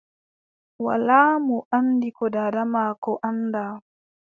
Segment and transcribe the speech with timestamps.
[0.85, 3.73] Walaa mo anndi ko daada maako anndaa.